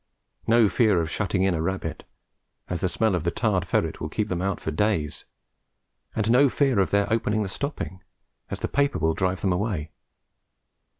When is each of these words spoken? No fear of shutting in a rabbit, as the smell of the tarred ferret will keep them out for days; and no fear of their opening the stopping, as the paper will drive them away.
No 0.47 0.67
fear 0.67 0.99
of 0.99 1.11
shutting 1.11 1.43
in 1.43 1.53
a 1.53 1.61
rabbit, 1.61 2.05
as 2.67 2.81
the 2.81 2.89
smell 2.89 3.13
of 3.13 3.23
the 3.23 3.29
tarred 3.29 3.67
ferret 3.67 4.01
will 4.01 4.09
keep 4.09 4.29
them 4.29 4.41
out 4.41 4.59
for 4.59 4.71
days; 4.71 5.25
and 6.15 6.31
no 6.31 6.49
fear 6.49 6.79
of 6.79 6.89
their 6.89 7.05
opening 7.13 7.43
the 7.43 7.47
stopping, 7.49 8.01
as 8.49 8.61
the 8.61 8.67
paper 8.67 8.97
will 8.97 9.13
drive 9.13 9.41
them 9.41 9.53
away. 9.53 9.91